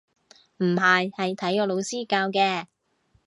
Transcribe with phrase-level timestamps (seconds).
[0.57, 2.65] 唔係，係體育老師教嘅